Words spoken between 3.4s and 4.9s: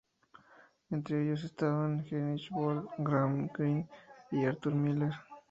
Greene y Arthur